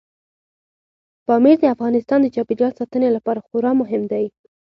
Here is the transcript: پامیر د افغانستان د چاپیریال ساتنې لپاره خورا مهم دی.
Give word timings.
پامیر 1.25 1.55
د 1.61 1.65
افغانستان 1.75 2.19
د 2.21 2.27
چاپیریال 2.35 2.71
ساتنې 2.79 3.09
لپاره 3.15 3.43
خورا 3.47 3.71
مهم 3.81 4.01
دی. 4.11 4.25